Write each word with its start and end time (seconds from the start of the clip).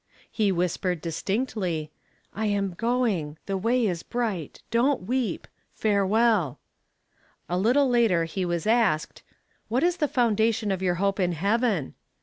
He 0.31 0.51
whispered 0.51 0.99
distinctly, 0.99 1.91
"I 2.33 2.47
am 2.47 2.73
going 2.73 3.37
the 3.45 3.55
way 3.55 3.85
is 3.85 4.01
bright, 4.01 4.63
don't 4.71 5.03
weep 5.03 5.47
farewell!" 5.75 6.57
A 7.47 7.55
little 7.55 7.87
later 7.87 8.23
he 8.25 8.43
was 8.43 8.65
asked, 8.65 9.21
"What 9.67 9.83
is 9.83 9.97
the 9.97 10.07
foundation 10.07 10.71
of 10.71 10.81
your 10.81 10.95
hope 10.95 11.19
of 11.19 11.33
Heaven?" 11.33 11.93